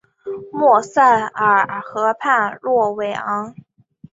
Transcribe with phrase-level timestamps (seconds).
[0.51, 3.53] 莫塞尔河畔诺韦昂。